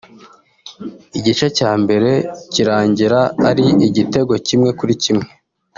[1.17, 2.09] igice cya mbere
[2.53, 3.19] kirangira
[3.49, 5.27] ari igitego kimwe kuri kimwe